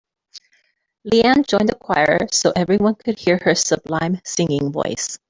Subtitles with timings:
[1.05, 5.19] Leanne joined a choir so everyone could hear her sublime singing voice.